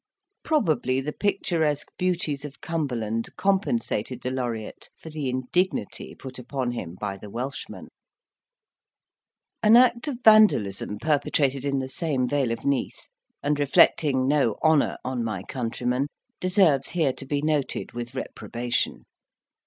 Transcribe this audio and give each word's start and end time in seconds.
Probably 0.41 0.99
the 0.99 1.13
picturesque 1.13 1.89
beauties 1.95 2.43
of 2.43 2.59
Cumberland 2.59 3.29
compensated 3.37 4.23
the 4.23 4.31
Laureate 4.31 4.89
for 4.97 5.11
the 5.11 5.29
indignity 5.29 6.15
put 6.15 6.39
upon 6.39 6.71
him 6.71 6.95
by 6.99 7.17
the 7.17 7.29
Welshman. 7.29 7.87
An 9.61 9.75
act 9.77 10.07
of 10.07 10.17
Vandalism 10.23 10.97
perpetrated 10.97 11.65
in 11.65 11.77
the 11.77 11.87
same 11.87 12.27
Vale 12.27 12.51
of 12.51 12.65
Neath, 12.65 13.09
and 13.43 13.59
reflecting 13.59 14.27
no 14.27 14.57
honour 14.63 14.97
on 15.05 15.23
my 15.23 15.43
countrymen, 15.43 16.07
deserves 16.39 16.87
here 16.89 17.13
to 17.13 17.25
be 17.27 17.43
noted 17.43 17.91
with 17.91 18.15
reprobation. 18.15 19.03